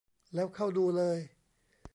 [0.33, 1.17] แล้วเข้าดูเลย